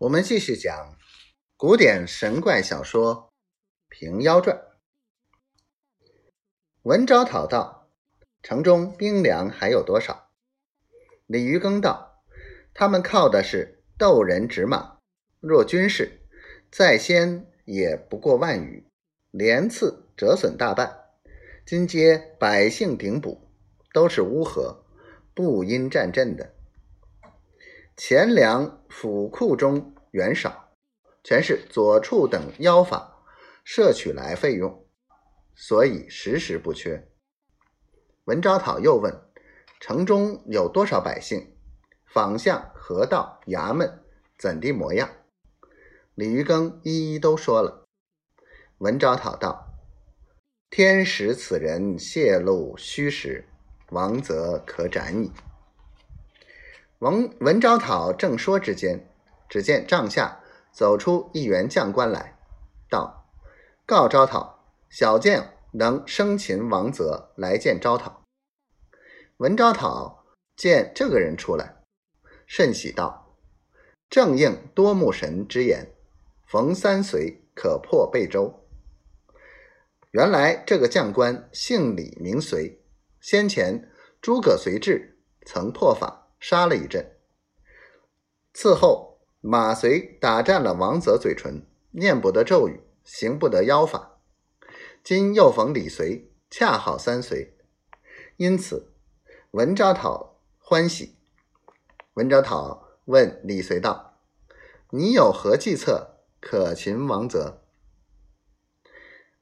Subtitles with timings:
[0.00, 0.96] 我们继续讲
[1.56, 3.16] 古典神怪小说
[3.88, 4.56] 《平妖传》。
[6.82, 7.90] 文昭讨道
[8.40, 10.30] ：“城中兵粮还有多少？”
[11.26, 12.22] 李渔耕道
[12.72, 14.98] ：“他们靠的是斗人纸马，
[15.40, 16.20] 若军事，
[16.70, 18.86] 在先也不过万余，
[19.32, 21.06] 连次折损大半。
[21.66, 23.50] 今皆百姓顶补，
[23.92, 24.84] 都是乌合，
[25.34, 26.54] 不因战阵的。
[28.00, 30.68] 钱粮府库中元少，
[31.24, 33.24] 全是左处等妖法
[33.64, 34.86] 摄取来费用，
[35.56, 37.08] 所以时时不缺。”
[38.26, 39.12] 文昭讨又问
[39.80, 41.56] ：“城中有多少百姓？
[42.06, 44.04] 坊巷、河道、衙门
[44.38, 45.10] 怎地模样？”
[46.14, 47.84] 李渔耕一一都说了。
[48.78, 49.74] 文昭讨道
[50.70, 53.48] ：“天使此人泄露虚实，
[53.90, 55.32] 王则可斩矣。”
[56.98, 59.08] 文文昭讨正说之间，
[59.48, 60.40] 只见帐下
[60.72, 62.36] 走出一员将官来，
[62.90, 63.30] 道
[63.86, 68.24] ：“告昭讨，小将能生擒王泽来见昭讨。”
[69.38, 70.24] 文昭讨
[70.56, 71.76] 见这个人出来，
[72.48, 73.36] 甚喜道
[74.10, 75.94] ：“正应多目神之言，
[76.48, 78.66] 逢三随可破贝州。”
[80.10, 82.82] 原来这个将官姓李名随，
[83.20, 83.88] 先前
[84.20, 87.16] 诸葛随志曾破法杀了一阵，
[88.52, 94.20] 次后马遂打战了王泽嘴唇，念不得咒语，行不得妖法。
[95.02, 97.56] 今又逢李随，恰好三隋，
[98.36, 98.92] 因此。
[99.52, 101.16] 文昭讨欢喜。
[102.14, 104.20] 文昭讨问李随道
[104.92, 107.62] ：“你有何计策可擒王泽？”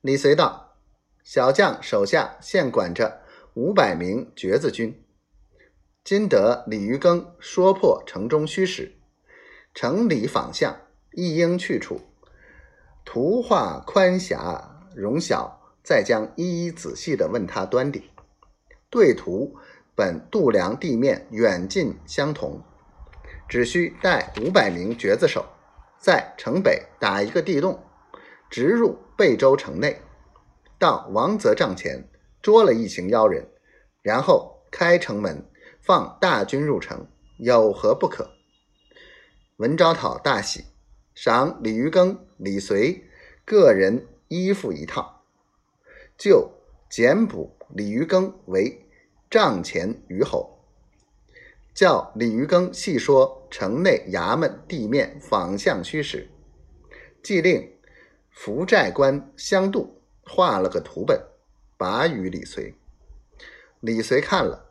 [0.00, 0.77] 李随道
[1.25, 3.22] ：“小将手下现管着
[3.55, 5.05] 五百名瘸子军，
[6.07, 8.93] 今得李渔耕说破城中虚实，
[9.75, 12.01] 城里坊巷一应去处，
[13.05, 18.09] 图画宽狭容小，再将一一仔细的问他端底，
[18.89, 19.56] 对图。”
[19.97, 22.62] 本度量地面远近相同，
[23.49, 25.45] 只需带五百名瘸子手，
[25.99, 27.83] 在城北打一个地洞，
[28.50, 30.03] 直入贝州城内，
[30.78, 32.11] 到王泽帐前
[32.43, 33.49] 捉了一行妖人，
[34.03, 35.49] 然后开城门
[35.86, 37.06] 放大军入城，
[37.38, 38.32] 有何不可？
[39.58, 40.64] 文昭讨大喜，
[41.14, 43.04] 赏李渔耕、李随
[43.44, 45.22] 个人衣服一套，
[46.19, 46.50] 就
[46.91, 48.82] 简补李渔耕为。
[49.30, 50.58] 帐前虞候，
[51.72, 56.28] 叫李渔耕细说城内衙门地面坊巷虚实，
[57.22, 57.72] 既令
[58.30, 61.20] 福寨官相度画了个图本，
[61.76, 62.74] 把与李随。
[63.80, 64.66] 李随看了，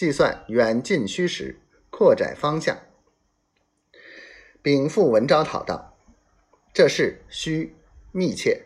[0.00, 2.78] 计算远近虚实，扩窄方向，
[4.62, 5.94] 禀复文昭讨道
[6.72, 7.76] ：“这事虚
[8.10, 8.62] 密切，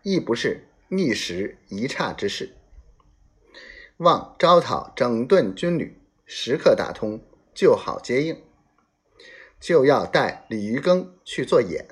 [0.00, 2.54] 亦不是一时一刹之事。”
[4.00, 7.20] 望招讨整顿军旅，时刻打通，
[7.52, 8.42] 就好接应。
[9.60, 11.86] 就要带李渔耕去做演，